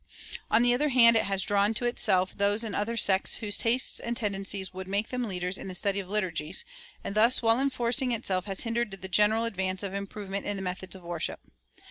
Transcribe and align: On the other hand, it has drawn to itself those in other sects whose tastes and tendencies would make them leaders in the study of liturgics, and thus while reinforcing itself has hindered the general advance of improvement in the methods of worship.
On 0.49 0.63
the 0.63 0.73
other 0.73 0.89
hand, 0.89 1.15
it 1.15 1.25
has 1.25 1.43
drawn 1.43 1.75
to 1.75 1.85
itself 1.85 2.35
those 2.35 2.63
in 2.63 2.73
other 2.73 2.97
sects 2.97 3.35
whose 3.35 3.55
tastes 3.55 3.99
and 3.99 4.17
tendencies 4.17 4.73
would 4.73 4.87
make 4.87 5.09
them 5.09 5.25
leaders 5.25 5.59
in 5.59 5.67
the 5.67 5.75
study 5.75 5.99
of 5.99 6.09
liturgics, 6.09 6.63
and 7.03 7.13
thus 7.13 7.43
while 7.43 7.57
reinforcing 7.57 8.11
itself 8.11 8.45
has 8.45 8.61
hindered 8.61 8.89
the 8.89 9.07
general 9.07 9.45
advance 9.45 9.83
of 9.83 9.93
improvement 9.93 10.47
in 10.47 10.55
the 10.55 10.63
methods 10.63 10.95
of 10.95 11.03
worship. 11.03 11.41